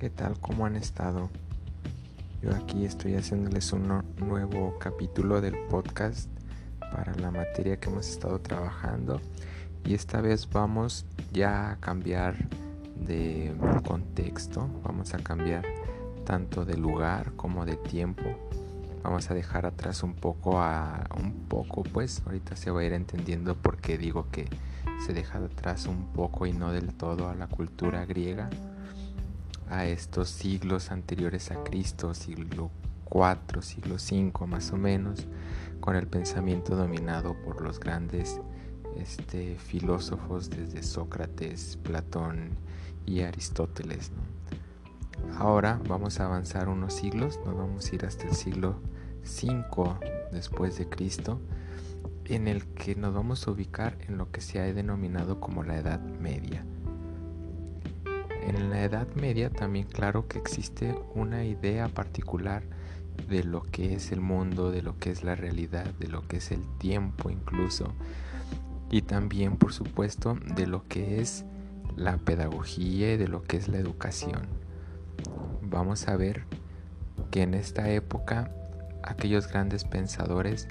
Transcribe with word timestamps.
¿Qué 0.00 0.08
tal? 0.08 0.40
¿Cómo 0.40 0.64
han 0.64 0.76
estado? 0.76 1.28
Yo 2.40 2.54
aquí 2.54 2.86
estoy 2.86 3.16
haciéndoles 3.16 3.70
un 3.74 4.02
nuevo 4.16 4.78
capítulo 4.78 5.42
del 5.42 5.54
podcast 5.68 6.30
para 6.90 7.14
la 7.16 7.30
materia 7.30 7.78
que 7.78 7.90
hemos 7.90 8.08
estado 8.08 8.40
trabajando 8.40 9.20
y 9.84 9.92
esta 9.92 10.22
vez 10.22 10.48
vamos 10.48 11.04
ya 11.34 11.72
a 11.72 11.76
cambiar 11.80 12.48
de 12.96 13.54
contexto, 13.86 14.70
vamos 14.82 15.12
a 15.12 15.18
cambiar 15.18 15.66
tanto 16.24 16.64
de 16.64 16.78
lugar 16.78 17.32
como 17.36 17.66
de 17.66 17.76
tiempo. 17.76 18.24
Vamos 19.02 19.30
a 19.30 19.34
dejar 19.34 19.66
atrás 19.66 20.02
un 20.02 20.14
poco 20.14 20.62
a 20.62 21.04
un 21.14 21.44
poco, 21.46 21.82
pues 21.82 22.22
ahorita 22.24 22.56
se 22.56 22.70
va 22.70 22.80
a 22.80 22.84
ir 22.84 22.94
entendiendo 22.94 23.54
por 23.54 23.76
qué 23.76 23.98
digo 23.98 24.30
que 24.30 24.48
se 25.04 25.12
deja 25.12 25.44
atrás 25.44 25.84
un 25.84 26.10
poco 26.14 26.46
y 26.46 26.54
no 26.54 26.72
del 26.72 26.94
todo 26.94 27.28
a 27.28 27.34
la 27.34 27.48
cultura 27.48 28.06
griega 28.06 28.48
a 29.70 29.86
estos 29.86 30.28
siglos 30.28 30.90
anteriores 30.90 31.50
a 31.50 31.62
Cristo, 31.62 32.12
siglo 32.12 32.70
IV, 33.10 33.62
siglo 33.62 33.94
V 33.94 34.46
más 34.46 34.72
o 34.72 34.76
menos, 34.76 35.26
con 35.80 35.96
el 35.96 36.06
pensamiento 36.06 36.76
dominado 36.76 37.34
por 37.42 37.62
los 37.62 37.80
grandes 37.80 38.40
este, 38.96 39.56
filósofos 39.56 40.50
desde 40.50 40.82
Sócrates, 40.82 41.78
Platón 41.82 42.50
y 43.06 43.20
Aristóteles. 43.20 44.10
Ahora 45.36 45.80
vamos 45.88 46.18
a 46.20 46.26
avanzar 46.26 46.68
unos 46.68 46.94
siglos, 46.94 47.38
nos 47.44 47.56
vamos 47.56 47.90
a 47.90 47.94
ir 47.94 48.04
hasta 48.04 48.26
el 48.26 48.34
siglo 48.34 48.80
V 49.24 49.72
después 50.32 50.76
de 50.78 50.88
Cristo, 50.88 51.40
en 52.24 52.48
el 52.48 52.64
que 52.66 52.94
nos 52.94 53.14
vamos 53.14 53.46
a 53.46 53.50
ubicar 53.52 53.96
en 54.08 54.18
lo 54.18 54.30
que 54.30 54.40
se 54.40 54.60
ha 54.60 54.72
denominado 54.72 55.40
como 55.40 55.62
la 55.62 55.78
Edad 55.78 56.00
Media. 56.00 56.64
En 58.42 58.70
la 58.70 58.82
Edad 58.82 59.06
Media 59.14 59.50
también 59.50 59.86
claro 59.86 60.26
que 60.26 60.38
existe 60.38 60.94
una 61.14 61.44
idea 61.44 61.88
particular 61.88 62.62
de 63.28 63.44
lo 63.44 63.62
que 63.62 63.94
es 63.94 64.12
el 64.12 64.20
mundo, 64.20 64.70
de 64.70 64.82
lo 64.82 64.98
que 64.98 65.10
es 65.10 65.24
la 65.24 65.34
realidad, 65.34 65.86
de 65.98 66.08
lo 66.08 66.26
que 66.26 66.38
es 66.38 66.50
el 66.50 66.62
tiempo 66.78 67.30
incluso, 67.30 67.92
y 68.90 69.02
también 69.02 69.56
por 69.56 69.72
supuesto 69.72 70.38
de 70.56 70.66
lo 70.66 70.86
que 70.88 71.20
es 71.20 71.44
la 71.96 72.16
pedagogía 72.16 73.14
y 73.14 73.16
de 73.16 73.28
lo 73.28 73.42
que 73.42 73.56
es 73.56 73.68
la 73.68 73.78
educación. 73.78 74.48
Vamos 75.62 76.08
a 76.08 76.16
ver 76.16 76.44
que 77.30 77.42
en 77.42 77.54
esta 77.54 77.90
época 77.90 78.50
aquellos 79.02 79.48
grandes 79.48 79.84
pensadores 79.84 80.68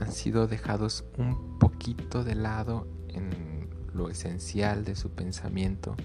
han 0.00 0.12
sido 0.12 0.46
dejados 0.46 1.04
un 1.18 1.58
poquito 1.58 2.24
de 2.24 2.34
lado 2.34 2.86
en 3.08 3.68
lo 3.92 4.08
esencial 4.08 4.84
de 4.84 4.96
su 4.96 5.10
pensamiento 5.10 5.96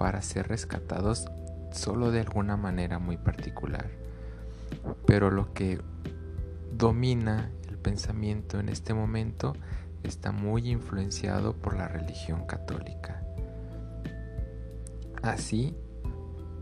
para 0.00 0.22
ser 0.22 0.48
rescatados 0.48 1.26
solo 1.72 2.10
de 2.10 2.20
alguna 2.20 2.56
manera 2.56 2.98
muy 2.98 3.18
particular. 3.18 3.90
Pero 5.06 5.30
lo 5.30 5.52
que 5.52 5.78
domina 6.72 7.50
el 7.68 7.76
pensamiento 7.76 8.58
en 8.58 8.70
este 8.70 8.94
momento 8.94 9.52
está 10.02 10.32
muy 10.32 10.70
influenciado 10.70 11.52
por 11.52 11.76
la 11.76 11.86
religión 11.86 12.46
católica. 12.46 13.22
Así, 15.22 15.76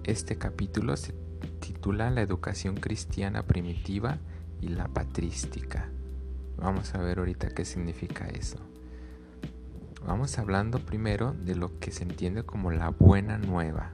este 0.02 0.36
capítulo 0.36 0.96
se 0.96 1.14
titula 1.60 2.10
La 2.10 2.22
educación 2.22 2.74
cristiana 2.74 3.44
primitiva 3.44 4.18
y 4.60 4.70
la 4.70 4.88
patrística. 4.88 5.88
Vamos 6.56 6.92
a 6.96 6.98
ver 6.98 7.20
ahorita 7.20 7.50
qué 7.50 7.64
significa 7.64 8.26
eso. 8.26 8.67
Vamos 10.08 10.38
hablando 10.38 10.78
primero 10.78 11.34
de 11.34 11.54
lo 11.54 11.78
que 11.80 11.90
se 11.90 12.02
entiende 12.02 12.42
como 12.42 12.70
la 12.70 12.88
buena 12.88 13.36
nueva. 13.36 13.90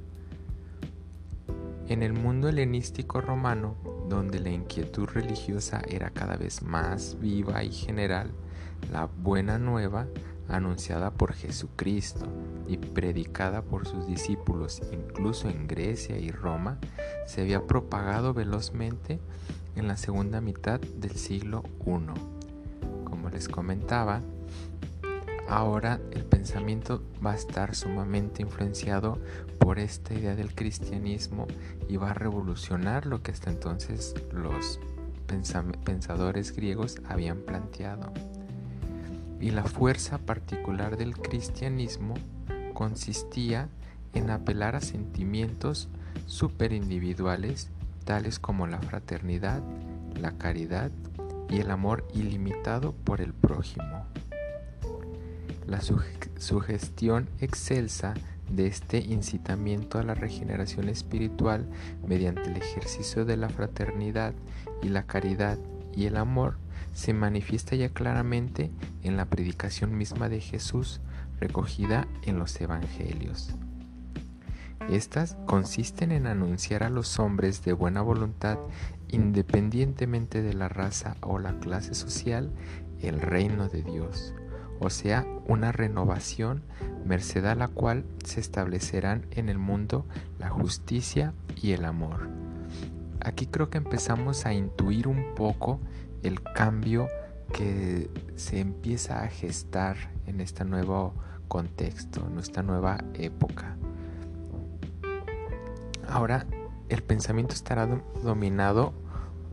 En 1.88 2.05
el 2.05 2.12
mundo 2.12 2.49
helenístico 2.49 3.21
romano, 3.21 3.75
donde 4.09 4.38
la 4.38 4.50
inquietud 4.50 5.09
religiosa 5.09 5.83
era 5.88 6.11
cada 6.11 6.37
vez 6.37 6.62
más 6.62 7.19
viva 7.19 7.65
y 7.65 7.72
general, 7.72 8.31
la 8.93 9.06
buena 9.06 9.59
nueva, 9.59 10.06
anunciada 10.49 11.11
por 11.11 11.33
Jesucristo 11.33 12.27
y 12.69 12.77
predicada 12.77 13.62
por 13.62 13.84
sus 13.84 14.06
discípulos 14.06 14.83
incluso 14.93 15.49
en 15.49 15.67
Grecia 15.67 16.17
y 16.17 16.31
Roma, 16.31 16.78
se 17.27 17.41
había 17.41 17.67
propagado 17.67 18.34
velozmente 18.34 19.19
en 19.75 19.88
la 19.88 19.97
segunda 19.97 20.41
mitad 20.41 20.78
del 20.81 21.17
siglo 21.17 21.65
I. 21.84 23.03
Como 23.03 23.31
les 23.31 23.49
comentaba, 23.49 24.21
Ahora 25.49 26.00
el 26.12 26.25
pensamiento 26.25 27.03
va 27.25 27.32
a 27.32 27.37
estar 27.37 27.75
sumamente 27.75 28.43
influenciado 28.43 29.19
por 29.59 29.78
esta 29.78 30.15
idea 30.15 30.34
del 30.34 30.55
cristianismo 30.55 31.47
y 31.88 31.97
va 31.97 32.10
a 32.10 32.15
revolucionar 32.15 33.06
lo 33.06 33.22
que 33.22 33.32
hasta 33.32 33.50
entonces 33.50 34.15
los 34.32 34.81
pensadores 35.84 36.55
griegos 36.55 37.00
habían 37.09 37.38
planteado. 37.38 38.12
Y 39.41 39.50
la 39.50 39.65
fuerza 39.65 40.19
particular 40.19 40.97
del 40.97 41.16
cristianismo 41.19 42.15
consistía 42.72 43.69
en 44.15 44.31
apelar 44.31 44.76
a 44.76 44.81
sentimientos 44.81 45.88
superindividuales 46.26 47.69
tales 48.05 48.38
como 48.38 48.66
la 48.66 48.78
fraternidad, 48.78 49.62
la 50.21 50.32
caridad 50.32 50.91
y 51.49 51.61
el 51.61 51.71
amor 51.71 52.06
ilimitado 52.15 52.93
por 52.93 53.21
el 53.21 53.32
prójimo. 53.32 54.06
La 55.66 55.80
sugestión 55.80 57.28
excelsa 57.41 58.14
de 58.50 58.66
este 58.66 58.98
incitamiento 58.98 59.98
a 59.98 60.02
la 60.02 60.14
regeneración 60.14 60.88
espiritual 60.88 61.66
mediante 62.06 62.42
el 62.50 62.56
ejercicio 62.56 63.25
de 63.25 63.38
la 63.38 63.48
fraternidad 63.48 64.34
y 64.82 64.88
la 64.88 65.04
caridad 65.04 65.58
y 65.94 66.04
el 66.06 66.16
amor 66.16 66.58
se 66.92 67.14
manifiesta 67.14 67.76
ya 67.76 67.88
claramente 67.88 68.70
en 69.02 69.16
la 69.16 69.25
predicación 69.25 69.97
misma 69.97 70.28
de 70.28 70.41
Jesús 70.41 71.00
recogida 71.41 72.06
en 72.22 72.38
los 72.38 72.60
evangelios. 72.60 73.54
Estas 74.91 75.36
consisten 75.46 76.12
en 76.12 76.26
anunciar 76.26 76.82
a 76.82 76.91
los 76.91 77.19
hombres 77.19 77.64
de 77.64 77.72
buena 77.72 78.02
voluntad, 78.02 78.58
independientemente 79.08 80.42
de 80.42 80.52
la 80.52 80.69
raza 80.69 81.16
o 81.22 81.38
la 81.38 81.58
clase 81.58 81.94
social, 81.94 82.52
el 83.00 83.20
reino 83.20 83.69
de 83.69 83.82
Dios 83.82 84.34
o 84.81 84.91
sea, 84.91 85.27
una 85.47 85.73
renovación 85.73 86.62
merced 87.05 87.45
a 87.45 87.55
la 87.55 87.69
cual 87.69 88.05
se 88.25 88.41
establecerán 88.41 89.27
en 89.31 89.49
el 89.49 89.59
mundo 89.59 90.07
la 90.39 90.49
justicia 90.49 91.35
y 91.61 91.73
el 91.73 91.85
amor. 91.85 92.29
Aquí 93.21 93.47
creo 93.47 93.71
que 93.71 93.79
empezamos 93.79 94.47
a 94.47 94.53
intuir 94.53 95.09
un 95.09 95.35
poco 95.35 95.81
el 96.23 96.43
cambio 96.43 97.09
que 97.53 98.11
se 98.37 98.61
empieza 98.61 99.23
a 99.23 99.29
gestar 99.29 99.97
en 100.27 100.41
este 100.41 100.65
nuevo 100.65 101.15
contexto, 101.49 102.27
en 102.31 102.39
esta 102.39 102.62
nueva 102.62 102.99
época. 103.15 103.77
Ahora 106.09 106.47
el 106.89 107.03
pensamiento 107.03 107.55
estará 107.55 107.87
dominado 108.23 108.93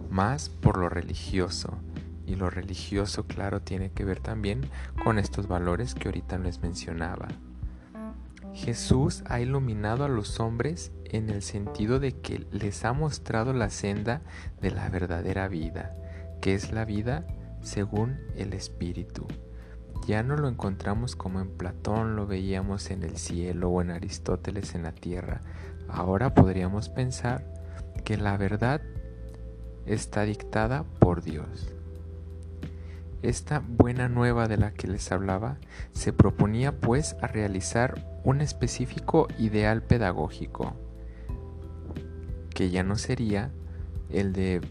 más 0.09 0.49
por 0.49 0.77
lo 0.77 0.89
religioso, 0.89 1.73
y 2.31 2.35
lo 2.35 2.49
religioso, 2.49 3.25
claro, 3.27 3.61
tiene 3.61 3.91
que 3.91 4.05
ver 4.05 4.19
también 4.19 4.69
con 5.03 5.19
estos 5.19 5.47
valores 5.47 5.95
que 5.95 6.07
ahorita 6.07 6.37
les 6.37 6.61
mencionaba. 6.61 7.27
Jesús 8.53 9.23
ha 9.27 9.39
iluminado 9.39 10.03
a 10.05 10.09
los 10.09 10.39
hombres 10.39 10.91
en 11.05 11.29
el 11.29 11.41
sentido 11.41 11.99
de 11.99 12.13
que 12.13 12.45
les 12.51 12.85
ha 12.85 12.93
mostrado 12.93 13.53
la 13.53 13.69
senda 13.69 14.21
de 14.61 14.71
la 14.71 14.89
verdadera 14.89 15.47
vida, 15.47 15.93
que 16.41 16.53
es 16.53 16.71
la 16.71 16.85
vida 16.85 17.25
según 17.61 18.17
el 18.35 18.53
Espíritu. 18.53 19.27
Ya 20.07 20.23
no 20.23 20.35
lo 20.35 20.47
encontramos 20.47 21.15
como 21.15 21.41
en 21.41 21.49
Platón 21.49 22.15
lo 22.15 22.27
veíamos 22.27 22.91
en 22.91 23.03
el 23.03 23.17
cielo 23.17 23.69
o 23.69 23.81
en 23.81 23.91
Aristóteles 23.91 24.73
en 24.73 24.83
la 24.83 24.93
tierra. 24.93 25.41
Ahora 25.87 26.33
podríamos 26.33 26.89
pensar 26.89 27.45
que 28.03 28.17
la 28.17 28.37
verdad 28.37 28.81
está 29.85 30.23
dictada 30.23 30.83
por 30.99 31.21
Dios. 31.21 31.75
Esta 33.21 33.59
buena 33.59 34.09
nueva 34.09 34.47
de 34.47 34.57
la 34.57 34.71
que 34.71 34.87
les 34.87 35.11
hablaba 35.11 35.57
se 35.93 36.11
proponía 36.11 36.79
pues 36.79 37.15
a 37.21 37.27
realizar 37.27 38.19
un 38.23 38.41
específico 38.41 39.27
ideal 39.37 39.83
pedagógico, 39.83 40.73
que 42.49 42.71
ya 42.71 42.81
no 42.81 42.95
sería 42.95 43.51
el 44.09 44.33
de 44.33 44.61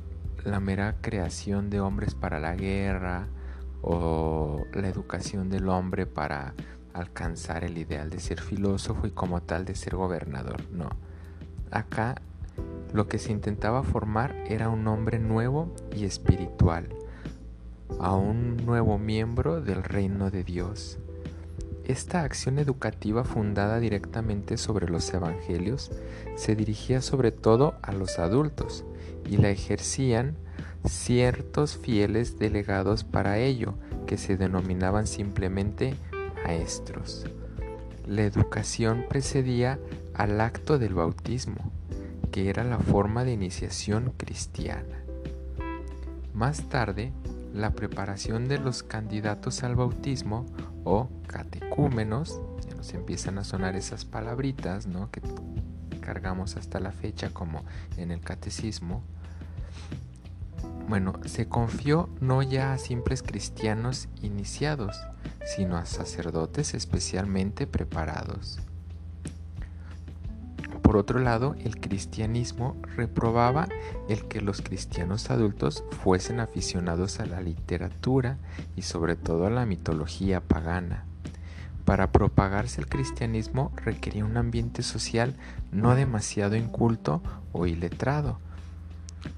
la 0.45 0.59
mera 0.59 0.97
creación 1.01 1.71
de 1.71 1.81
hombres 1.81 2.17
para 2.17 2.41
la 2.41 2.57
guerra 2.57 3.29
o 3.83 4.65
la 4.73 4.89
educación 4.89 5.49
del 5.49 5.69
hombre 5.69 6.07
para 6.07 6.55
alcanzar 6.93 7.63
el 7.63 7.79
ideal 7.79 8.11
de 8.11 8.19
ser 8.19 8.41
filósofo 8.41 9.07
y 9.07 9.13
como 9.13 9.43
tal 9.43 9.65
de 9.65 9.77
ser 9.77 9.95
gobernador. 9.95 10.69
No. 10.73 10.91
Acá 11.71 12.17
lo 12.93 13.07
que 13.07 13.19
se 13.19 13.31
intentaba 13.31 13.85
formar 13.85 14.35
era 14.49 14.71
un 14.71 14.89
hombre 14.89 15.21
nuevo 15.21 15.73
y 15.95 16.05
espiritual 16.05 16.89
a 17.99 18.15
un 18.15 18.57
nuevo 18.59 18.99
miembro 18.99 19.61
del 19.61 19.83
reino 19.83 20.31
de 20.31 20.45
Dios. 20.45 20.99
esta 21.85 22.23
acción 22.23 22.61
educativa 22.61 23.25
fundada 23.25 23.81
directamente 23.81 24.57
sobre 24.57 24.89
los 24.89 25.13
evangelios 25.13 25.91
se 26.37 26.55
dirigía 26.55 27.03
sobre 27.03 27.33
todo 27.33 27.75
a 27.83 27.91
los 27.93 28.21
adultos 28.21 28.85
y 29.29 29.39
la 29.39 29.51
ejercían 29.51 30.37
ciertos 30.85 31.77
fieles 31.77 32.39
delegados 32.39 33.05
para 33.05 33.39
ello, 33.39 33.75
que 34.07 34.17
se 34.17 34.37
denominaban 34.37 35.07
simplemente 35.07 35.95
maestros. 36.45 37.27
La 38.07 38.23
educación 38.23 39.05
precedía 39.09 39.79
al 40.15 40.41
acto 40.41 40.79
del 40.79 40.95
bautismo, 40.95 41.71
que 42.33 42.49
era 42.49 42.65
la 42.65 42.79
forma 42.79 43.25
de 43.25 43.33
iniciación 43.33 44.13
cristiana. 44.17 45.05
Más 46.33 46.69
tarde, 46.69 47.13
la 47.53 47.73
preparación 47.73 48.49
de 48.49 48.59
los 48.59 48.83
candidatos 48.83 49.63
al 49.63 49.77
bautismo 49.77 50.47
o 50.85 51.09
catecúmenos, 51.27 52.41
ya 52.67 52.75
nos 52.75 52.93
empiezan 52.95 53.39
a 53.39 53.45
sonar 53.45 53.77
esas 53.77 54.05
palabritas 54.05 54.87
¿no? 54.87 55.11
que 55.11 55.21
cargamos 56.01 56.57
hasta 56.57 56.81
la 56.81 56.93
fecha 56.93 57.31
como 57.31 57.65
en 57.97 58.11
el 58.11 58.21
catecismo, 58.21 59.03
bueno, 60.89 61.13
se 61.25 61.47
confió 61.47 62.09
no 62.21 62.43
ya 62.43 62.73
a 62.73 62.79
simples 62.79 63.23
cristianos 63.23 64.09
iniciados, 64.23 65.01
sino 65.45 65.77
a 65.77 65.85
sacerdotes 65.85 66.75
especialmente 66.75 67.69
preparados. 67.69 68.59
Por 70.91 70.97
otro 70.97 71.21
lado, 71.21 71.55
el 71.61 71.79
cristianismo 71.79 72.75
reprobaba 72.97 73.69
el 74.09 74.27
que 74.27 74.41
los 74.41 74.61
cristianos 74.61 75.31
adultos 75.31 75.85
fuesen 76.03 76.41
aficionados 76.41 77.21
a 77.21 77.27
la 77.27 77.41
literatura 77.41 78.39
y 78.75 78.83
sobre 78.83 79.15
todo 79.15 79.47
a 79.47 79.51
la 79.51 79.67
mitología 79.67 80.41
pagana. 80.41 81.05
Para 81.85 82.11
propagarse 82.11 82.81
el 82.81 82.89
cristianismo 82.89 83.71
requería 83.77 84.25
un 84.25 84.37
ambiente 84.37 84.83
social 84.83 85.37
no 85.71 85.95
demasiado 85.95 86.57
inculto 86.57 87.23
o 87.53 87.69
iletrado, 87.69 88.41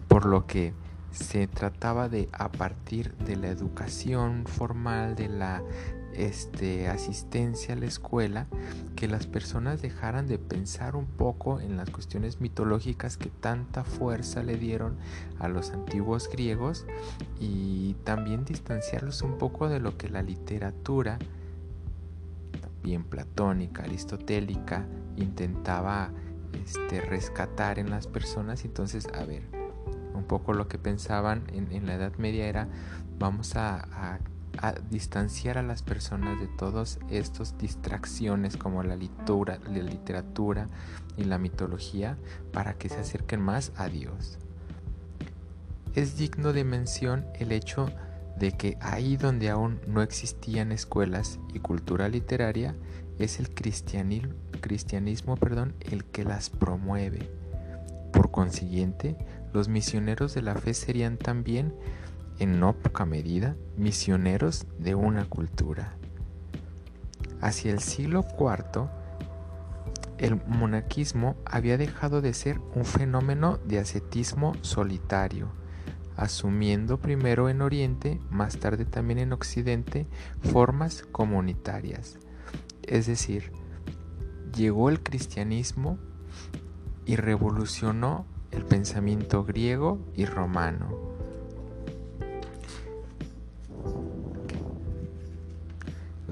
por 0.09 0.25
lo 0.25 0.47
que 0.47 0.73
se 1.11 1.49
trataba 1.49 2.09
de 2.09 2.31
a 2.33 2.51
partir 2.51 3.15
de 3.17 3.37
la 3.37 3.49
educación 3.49 4.47
formal, 4.47 5.17
de 5.17 5.29
la 5.29 5.63
este, 6.15 6.89
asistencia 6.89 7.75
a 7.75 7.79
la 7.79 7.87
escuela, 7.87 8.47
que 8.97 9.09
las 9.09 9.27
personas 9.27 9.83
dejaran 9.83 10.27
de 10.27 10.39
pensar 10.39 10.97
un 10.97 11.07
poco 11.07 11.61
en 11.61 11.77
las 11.77 11.91
cuestiones 11.91 12.41
mitológicas 12.41 13.17
que 13.17 13.31
tanta 13.31 13.85
fuerza 13.85 14.43
le 14.43 14.57
dieron 14.57 14.97
a 15.39 15.49
los 15.49 15.71
antiguos 15.71 16.29
griegos 16.31 16.87
y 17.41 17.95
también 18.05 18.45
distanciarlos 18.45 19.23
un 19.23 19.39
poco 19.39 19.69
de 19.69 19.81
lo 19.81 19.97
que 19.97 20.09
la 20.09 20.23
literatura, 20.23 21.19
bien 22.83 23.05
platónica, 23.05 23.85
aristotélica, 23.85 24.87
intentaba 25.17 26.11
este, 26.65 27.01
rescatar 27.01 27.79
en 27.79 27.91
las 27.91 28.07
personas. 28.07 28.65
Entonces, 28.65 29.07
a 29.15 29.25
ver, 29.25 29.43
un 30.15 30.25
poco 30.25 30.53
lo 30.53 30.69
que 30.69 30.79
pensaban 30.79 31.45
en, 31.53 31.87
la 31.87 31.95
Edad 31.95 32.13
Media 32.19 32.47
era 32.47 32.69
vamos 33.19 33.57
a, 33.57 34.19
distanciar 34.91 35.59
a 35.59 35.63
las 35.63 35.83
personas 35.83 36.39
de 36.41 36.47
todos 36.47 36.99
estos 37.11 37.59
distracciones 37.59 38.57
como 38.57 38.83
la, 38.83 38.97
la 38.97 39.83
literatura 39.83 40.69
y 41.17 41.25
la 41.25 41.39
mitología 41.39 42.17
para 42.53 42.75
que 42.75 42.89
se 42.89 43.01
acerquen 43.01 43.41
más 43.41 43.73
a 43.77 43.89
Dios. 43.89 44.39
Es 45.95 46.17
digno 46.17 46.53
de 46.53 46.65
mención 46.65 47.27
el 47.39 47.53
hecho 47.53 47.89
de 48.39 48.53
que 48.53 48.77
ahí 48.81 49.17
donde 49.17 49.51
aún 49.51 49.81
no 49.87 50.03
existían 50.03 50.73
escuelas 50.73 51.39
y 51.53 51.59
cultura 51.59 52.09
literaria, 52.09 52.75
es 53.19 53.39
el 53.39 53.55
cristianismo, 53.55 54.33
cristianismo 54.61 55.37
perdón, 55.37 55.75
el 55.81 56.05
que 56.05 56.25
las 56.25 56.51
promueve. 56.51 57.31
Por 58.13 58.31
consiguiente, 58.31 59.17
los 59.53 59.69
misioneros 59.69 60.35
de 60.35 60.43
la 60.43 60.55
fe 60.55 60.75
serían 60.75 61.19
también, 61.19 61.75
en 62.39 62.61
no 62.61 62.75
poca 62.75 63.05
medida, 63.05 63.57
misioneros 63.77 64.67
de 64.79 64.95
una 64.95 65.25
cultura. 65.25 65.97
Hacia 67.41 67.73
el 67.73 67.81
siglo 67.81 68.25
IV, 68.39 68.89
el 70.19 70.41
monaquismo 70.47 71.37
había 71.45 71.77
dejado 71.77 72.21
de 72.21 72.33
ser 72.35 72.61
un 72.75 72.85
fenómeno 72.85 73.59
de 73.65 73.81
ascetismo 73.81 74.55
solitario, 74.61 75.49
asumiendo 76.17 77.01
primero 77.01 77.49
en 77.49 77.63
Oriente, 77.63 78.21
más 78.31 78.59
tarde 78.59 78.85
también 78.85 79.19
en 79.19 79.33
Occidente, 79.33 80.07
formas 80.41 81.03
comunitarias. 81.11 82.19
Es 82.83 83.07
decir, 83.07 83.53
llegó 84.55 84.91
el 84.91 85.03
cristianismo 85.03 85.99
y 87.05 87.17
revolucionó 87.17 88.27
el 88.53 88.65
pensamiento 88.65 89.45
griego 89.45 89.99
y 90.15 90.27
romano. 90.27 91.12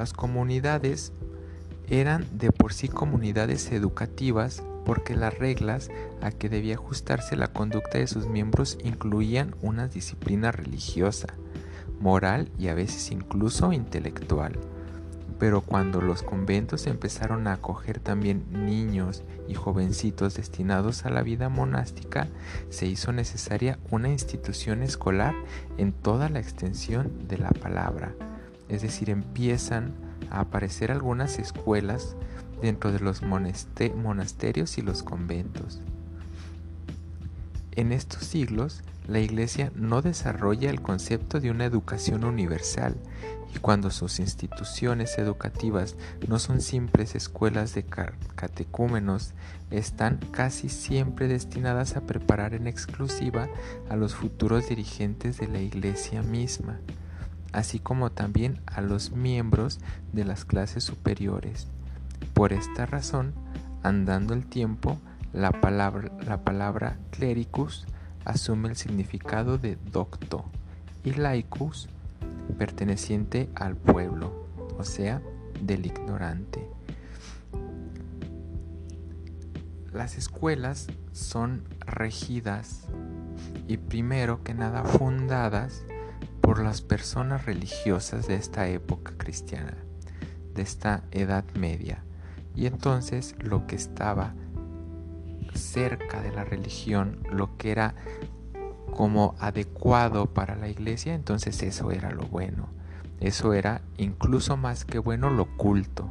Las 0.01 0.15
comunidades 0.15 1.13
eran 1.91 2.25
de 2.33 2.53
por 2.53 2.73
sí 2.73 2.89
comunidades 2.89 3.71
educativas 3.71 4.63
porque 4.87 5.15
las 5.15 5.39
reglas 5.39 5.91
a 6.23 6.31
que 6.31 6.49
debía 6.49 6.77
ajustarse 6.77 7.37
la 7.37 7.49
conducta 7.49 7.99
de 7.99 8.07
sus 8.07 8.27
miembros 8.27 8.79
incluían 8.83 9.55
una 9.61 9.89
disciplina 9.89 10.53
religiosa, 10.53 11.27
moral 12.01 12.51
y 12.59 12.69
a 12.69 12.75
veces 12.75 13.11
incluso 13.11 13.75
intelectual. 13.75 14.59
Pero 15.39 15.61
cuando 15.61 16.01
los 16.01 16.23
conventos 16.23 16.87
empezaron 16.87 17.47
a 17.47 17.53
acoger 17.53 18.01
también 18.01 18.47
niños 18.51 19.23
y 19.49 19.55
jovencitos 19.55 20.35
destinados 20.35 21.05
a 21.05 21.11
la 21.11 21.23
vida 21.23 21.51
monástica, 21.51 22.27
se 22.71 22.87
hizo 22.87 23.13
necesaria 23.13 23.79
una 23.91 24.09
institución 24.09 24.83
escolar 24.83 25.35
en 25.77 25.93
toda 25.93 26.31
la 26.31 26.41
extensión 26.41 27.29
de 27.29 27.37
la 27.37 27.51
palabra. 27.51 28.15
Es 28.71 28.83
decir, 28.83 29.11
empiezan 29.11 29.93
a 30.31 30.41
aparecer 30.41 30.91
algunas 30.91 31.39
escuelas 31.39 32.17
dentro 32.63 32.93
de 32.93 33.01
los 33.01 33.23
monasterios 33.23 34.79
y 34.79 34.83
los 34.83 35.03
conventos. 35.03 35.81
En 37.73 37.93
estos 37.93 38.25
siglos, 38.25 38.83
la 39.09 39.21
Iglesia 39.21 39.73
no 39.75 40.03
desarrolla 40.03 40.71
el 40.71 40.83
concepto 40.83 41.41
de 41.41 41.51
una 41.51 41.65
educación 41.65 42.25
universal, 42.25 42.97
y 43.55 43.59
cuando 43.59 43.91
sus 43.91 44.21
instituciones 44.21 45.19
educativas 45.19 45.97
no 46.29 46.39
son 46.39 46.61
simples 46.61 47.17
escuelas 47.17 47.75
de 47.75 47.85
catecúmenos, 48.37 49.33
están 49.71 50.19
casi 50.31 50.69
siempre 50.69 51.27
destinadas 51.27 51.97
a 51.97 52.03
preparar 52.03 52.55
en 52.55 52.69
exclusiva 52.69 53.49
a 53.89 53.97
los 53.97 54.15
futuros 54.15 54.69
dirigentes 54.69 55.39
de 55.39 55.49
la 55.49 55.61
Iglesia 55.61 56.23
misma, 56.23 56.79
así 57.53 57.79
como 57.79 58.11
también 58.11 58.61
a 58.67 58.81
los 58.81 59.13
miembros 59.13 59.81
de 60.13 60.25
las 60.25 60.45
clases 60.45 60.85
superiores. 60.85 61.67
Por 62.35 62.53
esta 62.53 62.87
razón, 62.87 63.33
andando 63.83 64.35
el 64.35 64.47
tiempo, 64.47 64.99
la 65.33 65.53
palabra, 65.53 66.11
la 66.27 66.45
palabra 66.45 66.99
clericus 67.11 67.87
asume 68.25 68.69
el 68.69 68.77
significado 68.77 69.59
de 69.59 69.77
docto 69.93 70.45
y 71.05 71.13
laicus 71.13 71.89
perteneciente 72.59 73.49
al 73.55 73.77
pueblo, 73.77 74.47
o 74.79 74.85
sea, 74.85 75.23
del 75.61 75.87
ignorante. 75.87 76.69
Las 79.93 80.17
escuelas 80.17 80.87
son 81.13 81.65
regidas 81.81 82.87
y 83.67 83.77
primero 83.77 84.43
que 84.45 84.55
nada 84.55 84.85
fundadas 84.85 85.83
por 86.41 86.63
las 86.63 86.83
personas 86.83 87.47
religiosas 87.47 88.27
de 88.27 88.35
esta 88.35 88.69
época 88.69 89.13
cristiana, 89.17 89.77
de 90.55 90.63
esta 90.63 91.05
Edad 91.11 91.45
Media. 91.55 92.05
Y 92.55 92.67
entonces 92.67 93.35
lo 93.39 93.67
que 93.67 93.77
estaba 93.77 94.35
cerca 95.55 96.21
de 96.23 96.33
la 96.33 96.45
religión, 96.45 97.19
lo 97.31 97.57
que 97.57 97.71
era 97.71 97.95
como 98.93 99.35
adecuado 99.39 100.27
para 100.27 100.57
la 100.57 100.69
iglesia, 100.69 101.15
entonces 101.15 101.63
eso 101.63 101.91
era 101.91 102.11
lo 102.11 102.25
bueno. 102.25 102.69
Eso 103.21 103.53
era 103.53 103.83
incluso 103.99 104.57
más 104.57 104.85
que 104.85 104.99
bueno 104.99 105.31
lo 105.31 105.57
culto. 105.57 106.11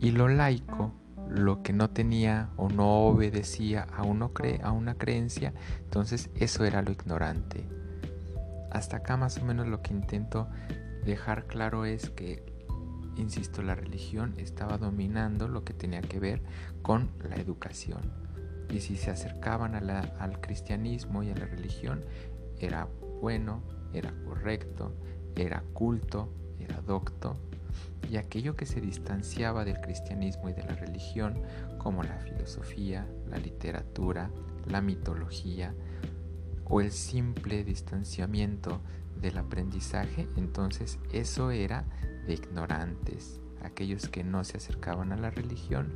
Y 0.00 0.12
lo 0.12 0.28
laico, 0.28 0.92
lo 1.28 1.62
que 1.62 1.72
no 1.72 1.90
tenía 1.90 2.48
o 2.56 2.68
no 2.68 3.06
obedecía 3.06 3.86
a, 3.94 4.02
uno 4.02 4.32
a 4.62 4.72
una 4.72 4.94
creencia, 4.94 5.52
entonces 5.80 6.30
eso 6.36 6.64
era 6.64 6.82
lo 6.82 6.90
ignorante. 6.90 7.66
Hasta 8.70 8.98
acá 8.98 9.16
más 9.16 9.38
o 9.38 9.44
menos 9.44 9.66
lo 9.66 9.82
que 9.82 9.94
intento 9.94 10.48
dejar 11.04 11.46
claro 11.46 11.84
es 11.84 12.10
que, 12.10 12.44
insisto, 13.16 13.62
la 13.62 13.74
religión 13.74 14.34
estaba 14.36 14.78
dominando 14.78 15.48
lo 15.48 15.64
que 15.64 15.74
tenía 15.74 16.02
que 16.02 16.20
ver 16.20 16.42
con 16.82 17.10
la 17.28 17.36
educación. 17.36 18.02
Y 18.70 18.80
si 18.80 18.96
se 18.96 19.10
acercaban 19.10 19.74
al 19.74 20.40
cristianismo 20.40 21.22
y 21.22 21.30
a 21.30 21.36
la 21.36 21.46
religión, 21.46 22.04
era 22.60 22.88
bueno, 23.22 23.62
era 23.92 24.12
correcto, 24.24 24.92
era 25.34 25.62
culto, 25.72 26.28
era 26.60 26.80
docto. 26.82 27.36
Y 28.10 28.16
aquello 28.16 28.56
que 28.56 28.66
se 28.66 28.80
distanciaba 28.80 29.64
del 29.64 29.80
cristianismo 29.80 30.50
y 30.50 30.52
de 30.52 30.64
la 30.64 30.74
religión, 30.74 31.40
como 31.78 32.02
la 32.02 32.18
filosofía, 32.18 33.06
la 33.28 33.38
literatura, 33.38 34.30
la 34.66 34.80
mitología 34.80 35.74
o 36.68 36.80
el 36.80 36.92
simple 36.92 37.64
distanciamiento 37.64 38.80
del 39.20 39.38
aprendizaje, 39.38 40.28
entonces 40.36 40.98
eso 41.12 41.50
era 41.50 41.84
de 42.26 42.34
ignorantes. 42.34 43.40
Aquellos 43.62 44.08
que 44.08 44.22
no 44.22 44.44
se 44.44 44.58
acercaban 44.58 45.12
a 45.12 45.16
la 45.16 45.30
religión 45.30 45.88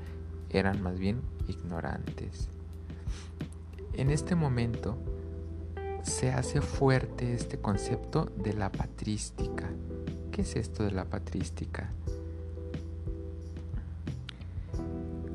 eran 0.50 0.83
más 0.83 0.99
bien 0.99 1.21
ignorantes. 1.49 2.49
En 3.95 4.11
este 4.11 4.35
momento 4.35 4.99
se 6.02 6.33
hace 6.33 6.61
fuerte 6.61 7.35
este 7.35 7.59
concepto 7.59 8.26
de 8.37 8.55
la 8.55 8.73
patrística. 8.73 9.71
¿Qué 10.31 10.43
es 10.43 10.57
esto 10.57 10.83
de 10.83 10.91
la 10.91 11.05
patrística? 11.05 11.91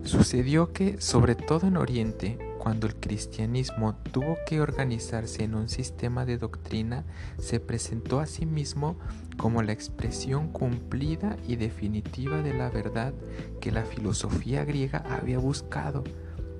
Sucedió 0.03 0.73
que, 0.73 0.99
sobre 1.01 1.35
todo 1.35 1.67
en 1.67 1.77
Oriente, 1.77 2.37
cuando 2.67 2.87
el 2.87 2.95
cristianismo 2.95 3.95
tuvo 4.11 4.35
que 4.45 4.59
organizarse 4.59 5.45
en 5.45 5.55
un 5.55 5.69
sistema 5.69 6.25
de 6.25 6.37
doctrina, 6.37 7.05
se 7.37 7.61
presentó 7.61 8.19
a 8.19 8.25
sí 8.25 8.45
mismo 8.45 8.99
como 9.37 9.63
la 9.63 9.71
expresión 9.71 10.51
cumplida 10.51 11.37
y 11.47 11.55
definitiva 11.55 12.41
de 12.41 12.53
la 12.53 12.69
verdad 12.69 13.13
que 13.61 13.71
la 13.71 13.85
filosofía 13.85 14.65
griega 14.65 15.01
había 15.09 15.39
buscado, 15.39 16.03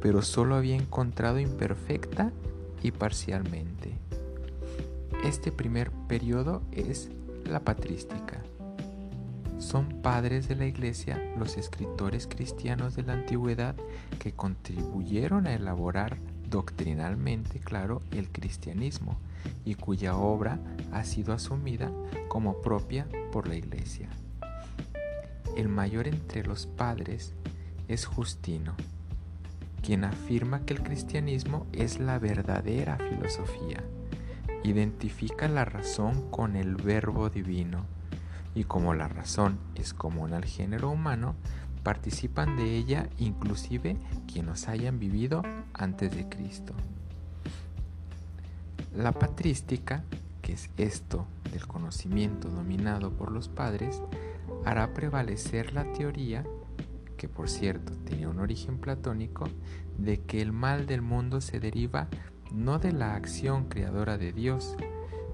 pero 0.02 0.22
solo 0.22 0.56
había 0.56 0.78
encontrado 0.78 1.40
imperfecta 1.40 2.32
y 2.82 2.92
parcialmente. 2.92 3.98
Este 5.26 5.52
primer 5.52 5.92
periodo 6.08 6.62
es 6.72 7.10
la 7.44 7.60
patrística. 7.60 8.42
Son 9.60 10.02
padres 10.04 10.48
de 10.48 10.56
la 10.56 10.68
Iglesia 10.68 11.20
los 11.38 11.58
escritores 11.58 12.28
cristianos 12.28 12.96
de 12.96 13.04
la 13.04 13.14
antigüedad 13.14 13.76
que 14.20 14.32
contribuyeron 14.32 15.48
a 15.48 15.54
elaborar 15.54 16.18
doctrinalmente, 16.48 17.60
claro, 17.60 18.02
el 18.12 18.30
cristianismo 18.30 19.18
y 19.66 19.74
cuya 19.74 20.16
obra 20.16 20.60
ha 20.92 21.04
sido 21.04 21.34
asumida 21.34 21.92
como 22.28 22.62
propia 22.62 23.08
por 23.32 23.48
la 23.48 23.56
Iglesia. 23.56 24.10
El 25.56 25.70
mayor 25.70 26.08
entre 26.08 26.44
los 26.44 26.68
padres 26.68 27.34
es 27.88 28.06
Justino, 28.06 28.76
quien 29.82 30.04
afirma 30.04 30.62
que 30.66 30.76
el 30.76 30.84
cristianismo 30.84 31.66
es 31.74 32.00
la 32.00 32.20
verdadera 32.20 32.98
filosofía. 33.10 33.84
Identifica 34.64 35.48
la 35.48 35.66
razón 35.66 36.30
con 36.30 36.56
el 36.56 36.76
verbo 36.76 37.30
divino 37.30 37.97
y 38.58 38.64
como 38.64 38.96
la 38.96 39.08
razón 39.08 39.60
es 39.76 39.94
común 39.94 40.34
al 40.34 40.44
género 40.44 40.90
humano, 40.90 41.36
participan 41.84 42.58
de 42.58 42.76
ella 42.76 43.08
inclusive 43.20 43.98
quienes 44.26 44.68
hayan 44.68 44.98
vivido 44.98 45.44
antes 45.74 46.16
de 46.16 46.28
Cristo. 46.28 46.74
La 48.96 49.12
patrística, 49.12 50.04
que 50.42 50.54
es 50.54 50.72
esto 50.78 51.28
del 51.52 51.68
conocimiento 51.68 52.50
dominado 52.50 53.12
por 53.12 53.32
los 53.32 53.48
padres, 53.48 54.02
hará 54.66 54.92
prevalecer 54.92 55.74
la 55.74 55.92
teoría, 55.94 56.44
que 57.16 57.30
por 57.30 57.50
cierto 57.50 57.94
tenía 58.06 58.28
un 58.28 58.40
origen 58.40 58.80
platónico, 58.80 59.48
de 60.00 60.20
que 60.22 60.42
el 60.42 60.52
mal 60.52 60.88
del 60.88 61.04
mundo 61.04 61.42
se 61.42 61.60
deriva 61.60 62.08
no 62.52 62.80
de 62.80 62.92
la 62.92 63.14
acción 63.14 63.66
creadora 63.66 64.18
de 64.18 64.34
Dios, 64.34 64.76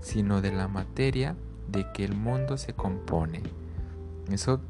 sino 0.02 0.42
de 0.42 0.52
la 0.52 0.68
materia 0.68 1.38
de 1.68 1.92
que 1.92 2.04
el 2.04 2.16
mundo 2.16 2.58
se 2.58 2.74
compone. 2.74 3.42
Eso, 4.32 4.62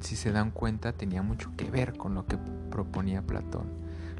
si 0.00 0.16
se 0.16 0.32
dan 0.32 0.50
cuenta, 0.50 0.92
tenía 0.92 1.22
mucho 1.22 1.50
que 1.56 1.70
ver 1.70 1.96
con 1.96 2.14
lo 2.14 2.26
que 2.26 2.38
proponía 2.70 3.22
Platón. 3.22 3.66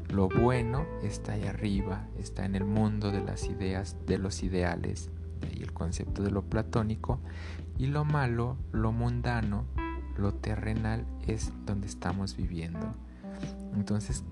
Lo 0.09 0.27
bueno 0.27 0.85
está 1.03 1.33
ahí 1.33 1.45
arriba, 1.45 2.07
está 2.17 2.45
en 2.45 2.55
el 2.55 2.65
mundo 2.65 3.11
de 3.11 3.21
las 3.21 3.47
ideas, 3.47 3.95
de 4.07 4.17
los 4.17 4.43
ideales, 4.43 5.09
y 5.53 5.61
el 5.61 5.71
concepto 5.71 6.21
de 6.21 6.31
lo 6.31 6.43
platónico, 6.43 7.19
y 7.77 7.87
lo 7.87 8.03
malo, 8.03 8.57
lo 8.71 8.91
mundano, 8.91 9.65
lo 10.17 10.33
terrenal 10.33 11.05
es 11.25 11.51
donde 11.65 11.87
estamos 11.87 12.35
viviendo. 12.35 12.93
Entonces, 13.73 14.23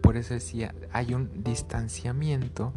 por 0.00 0.16
eso 0.16 0.34
decía, 0.34 0.74
hay 0.92 1.14
un 1.14 1.42
distanciamiento, 1.42 2.72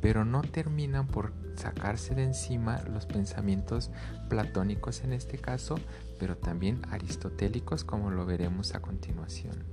pero 0.00 0.24
no 0.24 0.42
terminan 0.42 1.06
por 1.06 1.32
sacarse 1.58 2.14
de 2.14 2.24
encima 2.24 2.82
los 2.90 3.06
pensamientos 3.06 3.90
platónicos 4.28 5.02
en 5.04 5.12
este 5.12 5.38
caso, 5.38 5.76
pero 6.18 6.36
también 6.36 6.82
aristotélicos 6.90 7.84
como 7.84 8.10
lo 8.10 8.24
veremos 8.26 8.74
a 8.74 8.80
continuación. 8.80 9.64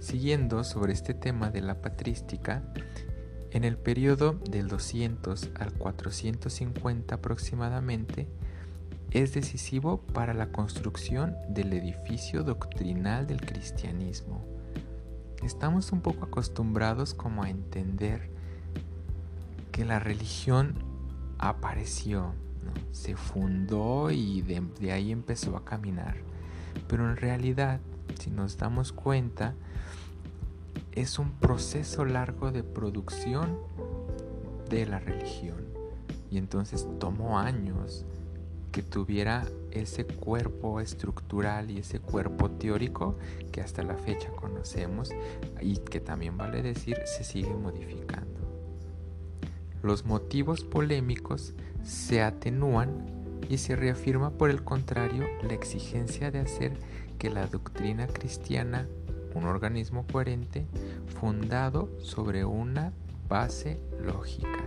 Siguiendo 0.00 0.64
sobre 0.64 0.92
este 0.92 1.14
tema 1.14 1.50
de 1.50 1.62
la 1.62 1.80
patrística, 1.80 2.62
en 3.50 3.64
el 3.64 3.78
periodo 3.78 4.32
del 4.50 4.68
200 4.68 5.50
al 5.54 5.72
450 5.72 7.14
aproximadamente, 7.14 8.28
es 9.12 9.32
decisivo 9.32 10.02
para 10.12 10.34
la 10.34 10.50
construcción 10.50 11.36
del 11.48 11.72
edificio 11.72 12.42
doctrinal 12.42 13.28
del 13.28 13.40
cristianismo. 13.40 14.44
Estamos 15.44 15.92
un 15.92 16.00
poco 16.00 16.24
acostumbrados 16.24 17.14
como 17.14 17.44
a 17.44 17.50
entender 17.50 18.33
que 19.74 19.84
la 19.84 19.98
religión 19.98 20.74
apareció, 21.36 22.32
se 22.92 23.16
fundó 23.16 24.12
y 24.12 24.40
de, 24.40 24.92
ahí 24.92 25.10
empezó 25.10 25.56
a 25.56 25.64
caminar. 25.64 26.14
Pero 26.86 27.10
en 27.10 27.16
realidad, 27.16 27.80
si 28.16 28.30
nos 28.30 28.56
damos 28.56 28.92
cuenta, 28.92 29.56
es 30.92 31.18
un 31.18 31.32
proceso 31.32 32.04
largo 32.04 32.52
de 32.52 32.62
producción 32.62 33.58
de 34.70 34.86
la 34.86 35.00
religión. 35.00 35.64
Y 36.30 36.38
entonces 36.38 36.86
tomó 37.00 37.40
años 37.40 38.06
que 38.70 38.84
tuviera 38.84 39.44
ese 39.72 40.06
cuerpo 40.06 40.78
estructural 40.78 41.72
y 41.72 41.78
ese 41.78 41.98
cuerpo 41.98 42.48
teórico 42.48 43.16
que 43.50 43.60
hasta 43.60 43.82
la 43.82 43.96
fecha 43.96 44.30
conocemos 44.30 45.10
y 45.60 45.78
que 45.78 45.98
también 45.98 46.36
vale 46.36 46.62
decir 46.62 46.96
se 47.06 47.24
sigue 47.24 47.52
modificando 47.54 48.43
los 49.84 50.06
motivos 50.06 50.64
polémicos 50.64 51.52
se 51.82 52.22
atenúan 52.22 53.04
y 53.50 53.58
se 53.58 53.76
reafirma 53.76 54.30
por 54.30 54.48
el 54.48 54.64
contrario 54.64 55.26
la 55.42 55.52
exigencia 55.52 56.30
de 56.30 56.40
hacer 56.40 56.72
que 57.18 57.28
la 57.28 57.46
doctrina 57.46 58.06
cristiana, 58.06 58.88
un 59.34 59.44
organismo 59.44 60.06
coherente, 60.10 60.66
fundado 61.20 61.90
sobre 62.00 62.46
una 62.46 62.92
base 63.28 63.78
lógica. 64.02 64.64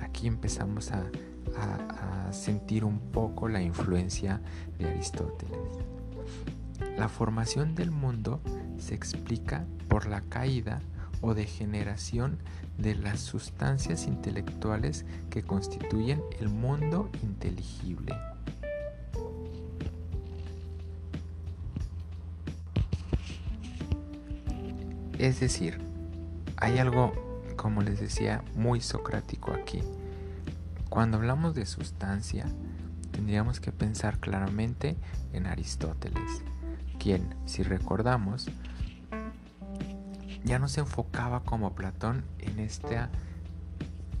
Aquí 0.00 0.28
empezamos 0.28 0.92
a, 0.92 1.04
sentir 2.30 2.82
un 2.82 2.98
poco 2.98 3.46
la 3.46 3.60
influencia 3.60 4.40
de 4.78 4.88
Aristóteles. 4.88 5.58
La 6.96 7.10
formación 7.10 7.74
del 7.74 7.90
mundo 7.90 8.40
se 8.78 8.94
explica 8.94 9.66
por 9.86 10.06
la 10.06 10.22
caída 10.22 10.80
o 11.22 11.34
degeneración 11.34 12.38
de 12.76 12.94
las 12.94 13.20
sustancias 13.20 14.06
intelectuales 14.06 15.06
que 15.30 15.42
constituyen 15.42 16.20
el 16.38 16.50
mundo 16.50 17.08
inteligible. 17.22 18.14
Es 25.18 25.38
decir, 25.38 25.78
hay 26.56 26.78
algo, 26.78 27.12
como 27.56 27.80
les 27.80 28.00
decía, 28.00 28.42
muy 28.56 28.80
socrático 28.80 29.52
aquí. 29.52 29.80
Cuando 30.88 31.16
hablamos 31.16 31.54
de 31.54 31.64
sustancia, 31.64 32.46
tendríamos 33.12 33.60
que 33.60 33.70
pensar 33.70 34.18
claramente 34.18 34.96
en 35.32 35.46
Aristóteles, 35.46 36.42
quien, 36.98 37.34
si 37.46 37.62
recordamos, 37.62 38.50
ya 40.44 40.58
no 40.58 40.68
se 40.68 40.80
enfocaba 41.12 41.40
como 41.40 41.74
Platón 41.74 42.24
en 42.38 42.58
este 42.58 42.98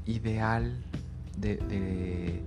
ideal 0.04 0.84
de, 1.38 2.42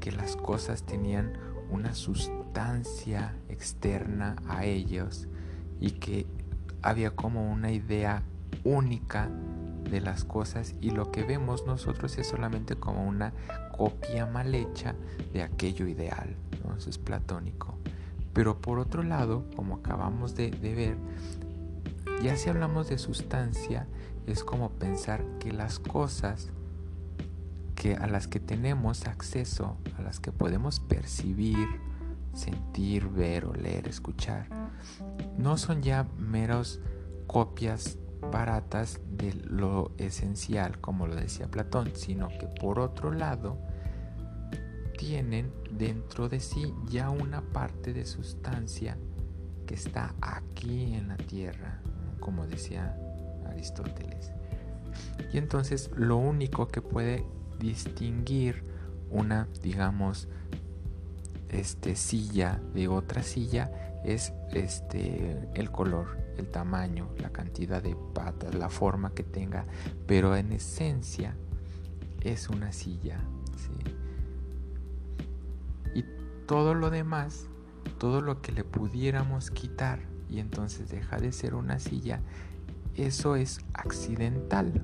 que 0.00 0.12
las 0.12 0.36
cosas 0.36 0.84
tenían 0.84 1.34
una 1.70 1.94
sustancia 1.94 3.34
externa 3.50 4.36
a 4.48 4.64
ellos 4.64 5.28
y 5.80 5.90
que 5.92 6.26
había 6.80 7.10
como 7.10 7.52
una 7.52 7.72
idea 7.72 8.22
única 8.64 9.28
de 9.90 10.00
las 10.00 10.24
cosas 10.24 10.74
y 10.80 10.90
lo 10.90 11.10
que 11.10 11.22
vemos 11.22 11.66
nosotros 11.66 12.16
es 12.16 12.26
solamente 12.26 12.76
como 12.76 13.06
una 13.06 13.34
copia 13.76 14.24
mal 14.24 14.54
hecha 14.54 14.94
de 15.34 15.42
aquello 15.42 15.86
ideal, 15.86 16.34
¿no? 16.64 16.74
es 16.74 16.96
platónico. 16.96 17.74
Pero 18.32 18.62
por 18.62 18.78
otro 18.78 19.02
lado, 19.02 19.44
como 19.54 19.76
acabamos 19.76 20.34
de 20.34 20.50
ver, 20.50 20.96
ya 22.24 22.38
si 22.38 22.48
hablamos 22.48 22.88
de 22.88 22.96
sustancia, 22.96 23.86
es 24.26 24.44
como 24.44 24.70
pensar 24.70 25.22
que 25.38 25.52
las 25.52 25.78
cosas 25.78 26.48
que 27.74 27.96
a 27.96 28.06
las 28.06 28.28
que 28.28 28.40
tenemos 28.40 29.06
acceso, 29.06 29.76
a 29.98 30.00
las 30.02 30.20
que 30.20 30.32
podemos 30.32 30.80
percibir, 30.80 31.68
sentir, 32.32 33.08
ver, 33.08 33.44
oler, 33.44 33.86
escuchar, 33.88 34.48
no 35.36 35.58
son 35.58 35.82
ya 35.82 36.08
meros 36.16 36.80
copias 37.26 37.98
baratas 38.32 39.00
de 39.10 39.34
lo 39.34 39.92
esencial, 39.98 40.80
como 40.80 41.06
lo 41.06 41.16
decía 41.16 41.50
Platón, 41.50 41.90
sino 41.94 42.28
que 42.28 42.46
por 42.46 42.78
otro 42.78 43.12
lado 43.12 43.58
tienen 44.96 45.52
dentro 45.70 46.30
de 46.30 46.40
sí 46.40 46.72
ya 46.88 47.10
una 47.10 47.42
parte 47.42 47.92
de 47.92 48.06
sustancia 48.06 48.96
que 49.66 49.74
está 49.74 50.14
aquí 50.22 50.94
en 50.94 51.08
la 51.08 51.18
tierra, 51.18 51.82
como 52.24 52.46
decía 52.46 52.96
Aristóteles. 53.46 54.32
Y 55.32 55.38
entonces 55.38 55.90
lo 55.94 56.16
único 56.16 56.68
que 56.68 56.80
puede 56.80 57.24
distinguir 57.60 58.64
una, 59.10 59.46
digamos, 59.62 60.26
este 61.50 61.94
silla 61.94 62.60
de 62.72 62.88
otra 62.88 63.22
silla 63.22 63.70
es 64.04 64.32
este 64.52 65.38
el 65.54 65.70
color, 65.70 66.18
el 66.38 66.48
tamaño, 66.48 67.10
la 67.18 67.30
cantidad 67.30 67.82
de 67.82 67.94
patas, 68.14 68.54
la 68.54 68.70
forma 68.70 69.14
que 69.14 69.22
tenga, 69.22 69.66
pero 70.06 70.34
en 70.34 70.52
esencia 70.52 71.36
es 72.22 72.48
una 72.48 72.72
silla. 72.72 73.20
Y 75.94 76.04
todo 76.46 76.74
lo 76.74 76.90
demás, 76.90 77.46
todo 77.98 78.20
lo 78.20 78.40
que 78.40 78.50
le 78.50 78.64
pudiéramos 78.64 79.50
quitar 79.50 80.13
y 80.34 80.40
entonces 80.40 80.90
deja 80.90 81.18
de 81.18 81.30
ser 81.30 81.54
una 81.54 81.78
silla, 81.78 82.20
eso 82.96 83.36
es 83.36 83.60
accidental, 83.72 84.82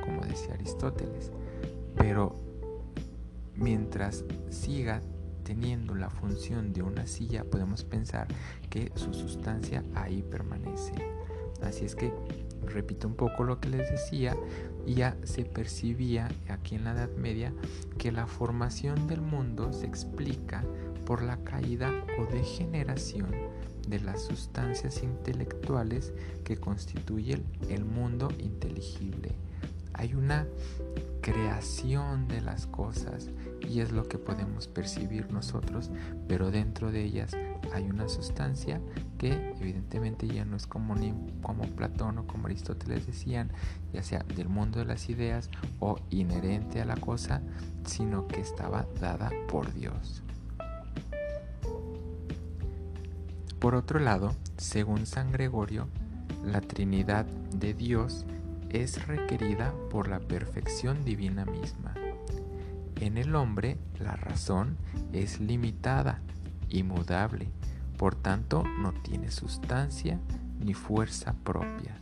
como 0.00 0.22
decía 0.24 0.54
Aristóteles. 0.54 1.32
Pero 1.96 2.36
mientras 3.56 4.24
siga 4.50 5.00
teniendo 5.42 5.96
la 5.96 6.10
función 6.10 6.72
de 6.72 6.82
una 6.82 7.08
silla, 7.08 7.42
podemos 7.42 7.82
pensar 7.82 8.28
que 8.70 8.92
su 8.94 9.12
sustancia 9.12 9.82
ahí 9.94 10.22
permanece. 10.22 10.92
Así 11.60 11.84
es 11.84 11.96
que, 11.96 12.12
repito 12.66 13.08
un 13.08 13.14
poco 13.14 13.42
lo 13.42 13.58
que 13.58 13.70
les 13.70 13.90
decía, 13.90 14.36
ya 14.86 15.16
se 15.24 15.44
percibía 15.44 16.28
aquí 16.48 16.76
en 16.76 16.84
la 16.84 16.92
Edad 16.92 17.10
Media 17.16 17.52
que 17.98 18.12
la 18.12 18.28
formación 18.28 19.08
del 19.08 19.22
mundo 19.22 19.72
se 19.72 19.86
explica 19.86 20.62
por 21.04 21.22
la 21.22 21.38
caída 21.38 21.90
o 22.20 22.32
degeneración 22.32 23.34
de 23.88 24.00
las 24.00 24.22
sustancias 24.22 25.02
intelectuales 25.02 26.12
que 26.44 26.56
constituyen 26.56 27.44
el 27.68 27.84
mundo 27.84 28.28
inteligible. 28.38 29.32
Hay 29.94 30.14
una 30.14 30.46
creación 31.20 32.28
de 32.28 32.40
las 32.40 32.66
cosas 32.66 33.30
y 33.60 33.80
es 33.80 33.92
lo 33.92 34.08
que 34.08 34.18
podemos 34.18 34.68
percibir 34.68 35.32
nosotros, 35.32 35.90
pero 36.28 36.50
dentro 36.50 36.92
de 36.92 37.04
ellas 37.04 37.36
hay 37.74 37.90
una 37.90 38.08
sustancia 38.08 38.80
que 39.18 39.32
evidentemente 39.60 40.26
ya 40.28 40.44
no 40.44 40.56
es 40.56 40.66
como, 40.66 40.94
como 41.42 41.64
Platón 41.74 42.18
o 42.18 42.26
como 42.26 42.46
Aristóteles 42.46 43.06
decían, 43.06 43.50
ya 43.92 44.02
sea 44.02 44.24
del 44.36 44.48
mundo 44.48 44.78
de 44.78 44.84
las 44.84 45.08
ideas 45.10 45.50
o 45.80 45.98
inherente 46.10 46.80
a 46.80 46.84
la 46.84 46.96
cosa, 46.96 47.42
sino 47.84 48.28
que 48.28 48.40
estaba 48.40 48.86
dada 49.00 49.30
por 49.48 49.72
Dios. 49.74 50.22
Por 53.58 53.74
otro 53.74 53.98
lado, 53.98 54.34
según 54.56 55.06
San 55.06 55.32
Gregorio, 55.32 55.88
la 56.44 56.60
Trinidad 56.60 57.26
de 57.26 57.74
Dios 57.74 58.24
es 58.70 59.06
requerida 59.06 59.74
por 59.90 60.08
la 60.08 60.20
perfección 60.20 61.04
divina 61.04 61.44
misma. 61.44 61.94
En 63.00 63.18
el 63.18 63.34
hombre 63.34 63.78
la 63.98 64.14
razón 64.14 64.76
es 65.12 65.40
limitada, 65.40 66.20
mudable, 66.84 67.48
por 67.96 68.14
tanto 68.14 68.62
no 68.62 68.92
tiene 68.92 69.30
sustancia 69.30 70.20
ni 70.60 70.74
fuerza 70.74 71.34
propia. 71.44 71.96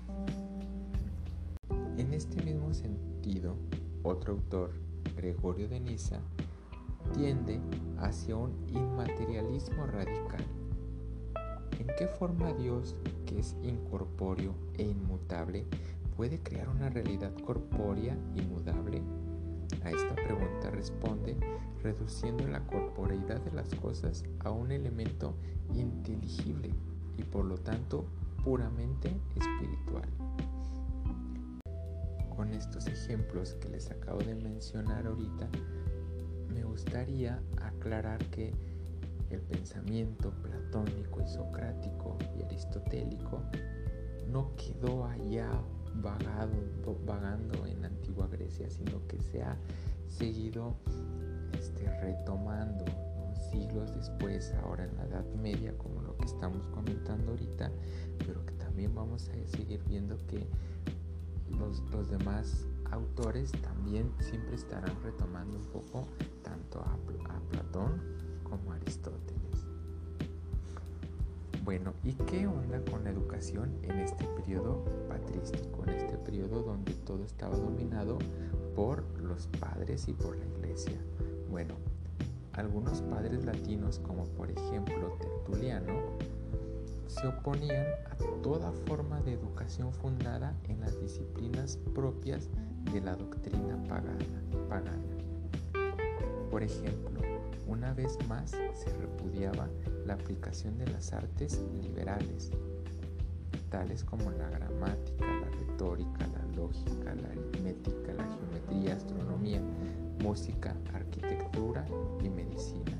En 1.97 2.13
este 2.13 2.43
mismo 2.43 2.75
sentido, 2.75 3.57
otro 4.03 4.35
autor, 4.35 4.73
Gregorio 5.17 5.69
de 5.69 5.81
Niza, 5.81 6.21
tiende 7.15 7.61
hacia 7.99 8.37
un 8.37 8.53
inmaterialismo 8.69 9.87
radical. 9.87 10.45
¿En 11.79 11.89
qué 11.99 12.07
forma 12.07 12.53
Dios, 12.55 12.97
que 13.27 13.39
es 13.39 13.55
incorpóreo 13.63 14.55
e 14.75 14.83
inmutable, 14.83 15.67
puede 16.17 16.41
crear 16.41 16.69
una 16.69 16.89
realidad 16.89 17.33
corpórea 17.45 18.17
inmudable? 18.35 19.03
A 19.85 19.91
esta 19.91 20.15
pregunta 20.15 20.71
responde 20.71 21.37
reduciendo 21.83 22.47
la 22.49 22.67
corporeidad 22.67 23.41
de 23.41 23.53
las 23.53 23.75
cosas 23.75 24.25
a 24.41 24.51
un 24.51 24.73
elemento 24.73 25.35
inteligible 25.75 26.71
y 27.17 27.23
por 27.23 27.45
lo 27.45 27.59
tanto 27.59 28.07
puramente 28.43 29.15
espiritual. 29.37 30.09
Con 32.35 32.53
estos 32.53 32.87
ejemplos 32.87 33.55
que 33.55 33.69
les 33.69 33.91
acabo 33.91 34.21
de 34.21 34.35
mencionar 34.35 35.07
ahorita, 35.07 35.49
me 36.53 36.65
gustaría 36.65 37.43
aclarar 37.61 38.25
que 38.27 38.53
el 39.31 39.41
pensamiento 39.41 40.31
platónico 40.43 41.21
y 41.23 41.29
socrático 41.29 42.17
y 42.39 42.43
aristotélico 42.43 43.43
no 44.31 44.55
quedó 44.57 45.05
allá 45.07 45.49
vagando 46.03 47.67
en 47.67 47.81
la 47.81 47.89
antigua 47.89 48.29
Grecia, 48.29 48.69
sino 48.69 49.07
que 49.07 49.21
se 49.21 49.43
ha 49.43 49.57
seguido 50.09 50.77
este, 51.53 51.89
retomando 52.01 52.85
siglos 53.51 53.95
después, 53.95 54.53
ahora 54.63 54.85
en 54.85 54.97
la 54.97 55.05
Edad 55.05 55.25
Media, 55.35 55.77
como 55.79 56.03
lo 56.03 56.17
que 56.17 56.27
estamos 56.27 56.67
comentando 56.69 57.33
ahorita, 57.33 57.71
pero 58.27 58.45
que 58.45 58.53
también 58.55 58.95
vamos 58.95 59.29
a 59.29 59.57
seguir 59.57 59.83
viendo 59.85 60.19
que 60.27 60.47
los, 61.59 62.11
demás 62.11 62.67
autores 62.91 63.53
también 63.63 64.13
siempre 64.21 64.57
estarán 64.57 64.95
retomando 65.03 65.57
un 65.57 65.67
poco 65.67 66.07
tanto 66.43 66.81
a 66.81 66.99
Platón 67.51 68.01
como 68.57 68.73
Aristóteles. 68.73 69.67
Bueno, 71.65 71.93
¿y 72.05 72.13
qué 72.13 72.47
onda 72.47 72.81
con 72.91 73.05
la 73.05 73.11
educación 73.11 73.71
en 73.83 73.99
este 73.99 74.25
periodo 74.25 74.85
patrístico, 75.09 75.83
en 75.85 75.91
este 75.91 76.17
periodo 76.19 76.63
donde 76.63 76.93
todo 76.93 77.25
estaba 77.25 77.57
dominado 77.57 78.19
por 78.75 79.03
los 79.21 79.49
padres 79.59 80.07
y 80.09 80.13
por 80.13 80.37
la 80.37 80.47
iglesia? 80.47 80.99
Bueno, 81.51 81.75
algunos 82.53 83.03
padres 83.03 83.45
latinos, 83.45 83.99
como 83.99 84.25
por 84.25 84.51
ejemplo 84.51 85.19
Tertuliano, 85.21 85.93
se 87.09 87.27
oponían 87.27 87.87
a 88.11 88.17
toda 88.43 88.73
forma 88.87 89.21
de 89.23 89.33
educación 89.33 89.93
fundada 89.93 90.55
en 90.69 90.81
las 90.81 90.99
disciplinas 91.01 91.79
propias 91.95 92.49
de 92.93 93.01
la 93.01 93.17
doctrina 93.17 93.77
pagana. 93.89 94.19
pagana. 94.69 95.03
Por 96.51 96.63
ejemplo, 96.63 97.36
una 97.67 97.93
vez 97.95 98.17
más 98.29 98.51
se 98.51 98.97
repudiaba 98.99 99.69
la 100.07 100.15
aplicación 100.15 100.79
de 100.79 100.87
las 100.89 101.13
artes 101.13 101.61
liberales, 101.83 102.51
tales 103.71 104.05
como 104.05 104.31
la 104.31 104.49
gramática, 104.49 105.27
la 105.27 105.51
retórica, 105.51 106.27
la 106.29 106.57
lógica, 106.57 107.15
la 107.15 107.29
aritmética, 107.29 108.15
la 108.15 108.25
geometría, 108.25 108.95
astronomía, 108.95 109.61
música, 110.23 110.75
arquitectura 110.95 111.85
y 112.23 112.29
medicina. 112.29 112.97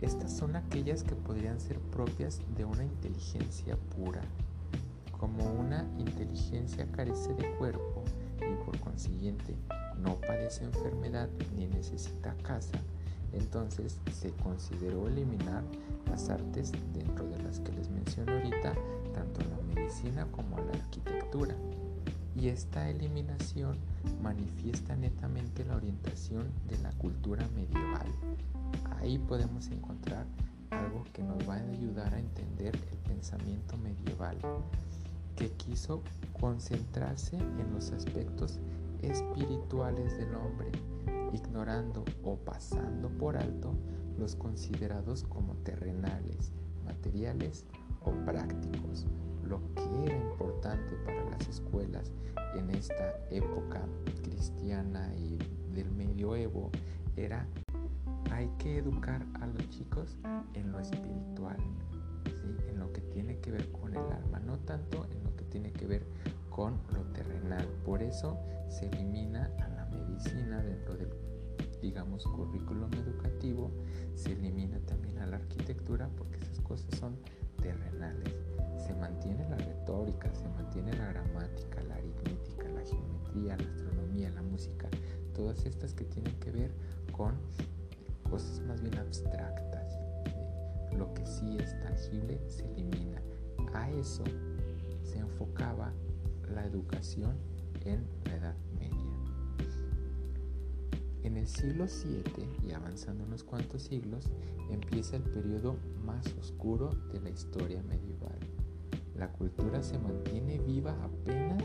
Estas 0.00 0.36
son 0.36 0.56
aquellas 0.56 1.02
que 1.02 1.14
podrían 1.14 1.58
ser 1.60 1.78
propias 1.78 2.40
de 2.56 2.64
una 2.64 2.84
inteligencia 2.84 3.76
pura. 3.96 4.20
Como 5.18 5.44
una 5.44 5.86
inteligencia 5.98 6.86
carece 6.92 7.34
de 7.34 7.50
cuerpo 7.56 8.04
y 8.38 8.64
por 8.64 8.78
consiguiente 8.80 9.54
no 10.02 10.20
padece 10.20 10.64
enfermedad 10.64 11.28
ni 11.56 11.66
necesita 11.66 12.34
casa, 12.42 12.78
entonces 13.32 13.98
se 14.12 14.30
consideró 14.32 15.08
eliminar 15.08 15.62
las 16.10 16.28
artes 16.30 16.72
dentro 16.94 17.28
de 17.28 17.42
las 17.42 17.60
que 17.60 17.72
les 17.72 17.90
menciono 17.90 18.32
ahorita, 18.32 18.74
tanto 19.12 19.40
la 19.42 19.74
medicina 19.74 20.26
como 20.32 20.58
la 20.58 20.72
arquitectura. 20.72 21.54
Y 22.34 22.48
esta 22.48 22.90
eliminación 22.90 23.78
manifiesta 24.22 24.94
netamente 24.94 25.64
la 25.64 25.76
orientación 25.76 26.46
de 26.68 26.78
la 26.78 26.90
cultura 26.92 27.46
medieval. 27.54 28.06
Ahí 28.98 29.18
podemos 29.18 29.68
encontrar 29.68 30.26
algo 30.70 31.04
que 31.12 31.22
nos 31.22 31.48
va 31.48 31.54
a 31.54 31.70
ayudar 31.70 32.14
a 32.14 32.18
entender 32.18 32.74
el 32.74 32.98
pensamiento 33.08 33.76
medieval, 33.78 34.36
que 35.36 35.50
quiso 35.52 36.02
concentrarse 36.38 37.36
en 37.36 37.72
los 37.72 37.90
aspectos 37.92 38.58
espirituales 39.02 40.16
del 40.16 40.34
hombre, 40.34 40.70
ignorando 41.32 42.04
o 42.22 42.36
pasando 42.36 43.08
por 43.08 43.36
alto 43.36 43.74
los 44.18 44.34
considerados 44.36 45.24
como 45.24 45.54
terrenales, 45.56 46.52
materiales 46.84 47.66
o 48.04 48.12
prácticos. 48.24 49.06
Lo 49.44 49.60
que 49.74 50.04
era 50.06 50.16
importante 50.16 50.96
para 51.04 51.24
las 51.30 51.48
escuelas 51.48 52.12
en 52.56 52.70
esta 52.70 53.14
época 53.30 53.82
cristiana 54.22 55.14
y 55.14 55.38
del 55.74 55.90
medioevo 55.92 56.70
era 57.16 57.46
hay 58.30 58.50
que 58.58 58.78
educar 58.78 59.24
a 59.40 59.46
los 59.46 59.68
chicos 59.70 60.16
en 60.54 60.72
lo 60.72 60.80
espiritual, 60.80 61.56
en 62.68 62.78
lo 62.78 62.92
que 62.92 63.00
tiene 63.00 63.38
que 63.38 63.52
ver 63.52 63.70
con 63.70 63.92
el 63.92 64.12
alma, 64.12 64.40
no 64.40 64.58
tanto 64.58 65.06
en 65.10 65.22
lo 65.22 65.34
que 65.36 65.44
tiene 65.44 65.72
que 65.72 65.86
ver 65.86 66.06
con 66.56 66.80
lo 66.94 67.02
terrenal. 67.12 67.66
Por 67.84 68.02
eso 68.02 68.38
se 68.68 68.86
elimina 68.86 69.52
a 69.60 69.68
la 69.68 69.84
medicina 69.84 70.62
dentro 70.62 70.96
del, 70.96 71.10
digamos, 71.82 72.24
currículum 72.24 72.90
educativo, 72.94 73.70
se 74.14 74.32
elimina 74.32 74.78
también 74.86 75.18
a 75.18 75.26
la 75.26 75.36
arquitectura 75.36 76.08
porque 76.16 76.38
esas 76.38 76.58
cosas 76.60 76.98
son 76.98 77.18
terrenales. 77.60 78.32
Se 78.78 78.94
mantiene 78.94 79.46
la 79.50 79.58
retórica, 79.58 80.34
se 80.34 80.48
mantiene 80.48 80.96
la 80.96 81.12
gramática, 81.12 81.82
la 81.82 81.96
aritmética, 81.96 82.68
la 82.70 82.82
geometría, 82.82 83.58
la 83.58 83.70
astronomía, 83.74 84.30
la 84.30 84.42
música, 84.42 84.88
todas 85.34 85.66
estas 85.66 85.92
que 85.92 86.04
tienen 86.04 86.38
que 86.40 86.52
ver 86.52 86.70
con 87.12 87.34
cosas 88.30 88.60
más 88.60 88.80
bien 88.80 88.96
abstractas. 88.96 89.98
Lo 90.96 91.12
que 91.12 91.26
sí 91.26 91.58
es 91.58 91.78
tangible 91.82 92.40
se 92.48 92.64
elimina. 92.64 93.20
A 93.74 93.90
eso 93.90 94.24
se 95.02 95.18
enfocaba 95.18 95.92
la 96.54 96.64
educación 96.64 97.36
en 97.84 98.06
la 98.24 98.36
Edad 98.36 98.56
Media. 98.78 98.96
En 101.22 101.36
el 101.36 101.46
siglo 101.48 101.86
VII, 101.86 102.68
y 102.68 102.72
avanzando 102.72 103.24
unos 103.24 103.42
cuantos 103.42 103.82
siglos, 103.82 104.30
empieza 104.70 105.16
el 105.16 105.24
periodo 105.24 105.76
más 106.04 106.24
oscuro 106.38 106.90
de 107.12 107.20
la 107.20 107.30
historia 107.30 107.82
medieval. 107.82 108.38
La 109.16 109.32
cultura 109.32 109.82
se 109.82 109.98
mantiene 109.98 110.58
viva 110.58 110.96
apenas 111.02 111.64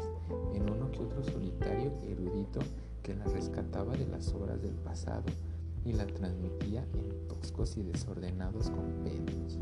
en 0.54 0.70
uno 0.70 0.90
que 0.90 1.00
otro 1.00 1.22
solitario 1.24 1.92
erudito 2.08 2.62
que 3.04 3.14
la 3.14 3.26
rescataba 3.26 3.96
de 3.96 4.08
las 4.08 4.34
obras 4.34 4.62
del 4.62 4.76
pasado 4.76 5.26
y 5.86 5.94
la 5.94 6.06
transmitía 6.08 6.86
en 6.94 7.28
toscos 7.28 7.78
y 7.78 7.84
desordenados 7.84 8.70
compendios. 8.70 9.60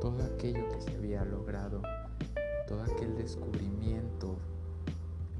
Todo 0.00 0.22
aquello 0.22 0.68
que 0.68 0.80
se 0.80 0.96
había 0.96 1.24
logrado, 1.24 1.82
todo 2.66 2.82
aquel 2.82 3.16
descubrimiento 3.16 4.36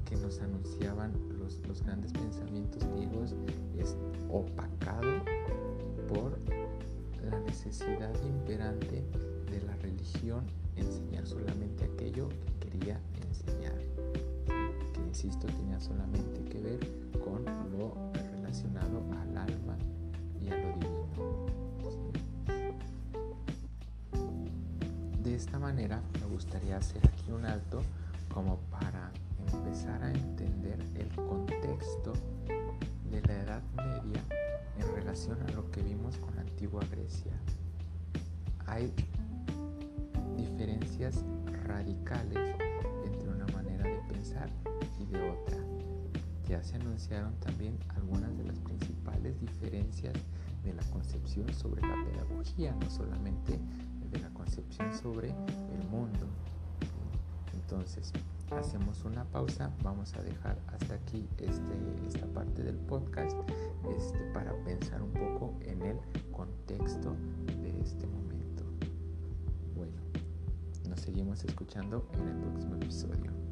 que 0.05 0.15
nos 0.17 0.39
anunciaban 0.39 1.13
los, 1.39 1.59
los 1.67 1.83
grandes 1.83 2.11
pensamientos 2.13 2.83
griegos 2.95 3.35
es 3.77 3.95
opacado 4.29 5.23
por 6.07 6.37
la 7.29 7.39
necesidad 7.39 8.13
imperante 8.23 9.03
de 9.51 9.61
la 9.61 9.75
religión 9.77 10.45
enseñar 10.75 11.25
solamente 11.25 11.85
aquello 11.85 12.29
que 12.59 12.69
quería 12.69 12.99
enseñar, 13.27 13.77
que 14.93 15.01
insisto 15.07 15.47
tenía 15.47 15.79
solamente 15.79 16.43
que 16.45 16.59
ver 16.59 16.79
con 17.23 17.43
lo 17.71 17.95
relacionado 18.31 19.01
al 19.21 19.37
alma 19.37 19.77
y 20.41 20.49
a 20.49 20.57
lo 20.57 20.73
divino. 20.73 21.44
De 25.35 25.41
esta 25.41 25.59
manera 25.59 26.01
me 26.21 26.27
gustaría 26.27 26.77
hacer 26.77 27.05
aquí 27.05 27.29
un 27.29 27.45
alto 27.45 27.81
como 28.33 28.55
para 28.71 29.11
empezar 29.53 30.01
a 30.01 30.09
entender 30.09 30.79
el 30.95 31.09
contexto 31.13 32.13
de 33.11 33.21
la 33.21 33.43
Edad 33.43 33.61
Media 33.75 34.23
en 34.79 34.95
relación 34.95 35.37
a 35.41 35.51
lo 35.51 35.69
que 35.71 35.81
vimos 35.81 36.15
con 36.19 36.33
la 36.37 36.41
antigua 36.43 36.85
Grecia. 36.89 37.33
Hay 38.65 38.93
diferencias 40.37 41.21
radicales 41.67 42.55
entre 43.03 43.27
una 43.27 43.45
manera 43.47 43.83
de 43.83 43.99
pensar 44.07 44.49
y 45.01 45.05
de 45.05 45.31
otra. 45.31 45.57
Ya 46.47 46.63
se 46.63 46.77
anunciaron 46.77 47.35
también 47.41 47.77
algunas 47.89 48.37
de 48.37 48.45
las 48.45 48.59
principales 48.59 49.37
diferencias 49.41 50.13
de 50.63 50.73
la 50.73 50.83
concepción 50.91 51.53
sobre 51.53 51.81
la 51.81 51.95
pedagogía, 52.05 52.73
no 52.79 52.89
solamente 52.89 53.59
concepción 54.45 54.93
sobre 54.93 55.29
el 55.29 55.87
mundo. 55.89 56.27
Entonces, 57.53 58.11
hacemos 58.51 59.03
una 59.03 59.23
pausa, 59.25 59.71
vamos 59.83 60.13
a 60.15 60.21
dejar 60.21 60.57
hasta 60.67 60.95
aquí 60.95 61.27
este, 61.39 61.73
esta 62.07 62.27
parte 62.27 62.63
del 62.63 62.75
podcast 62.75 63.35
este, 63.97 64.19
para 64.33 64.53
pensar 64.63 65.01
un 65.01 65.11
poco 65.11 65.53
en 65.61 65.81
el 65.81 65.97
contexto 66.31 67.15
de 67.63 67.81
este 67.81 68.05
momento. 68.05 68.63
Bueno, 69.75 69.97
nos 70.87 70.99
seguimos 71.01 71.43
escuchando 71.43 72.07
en 72.13 72.27
el 72.27 72.35
próximo 72.37 72.75
episodio. 72.75 73.44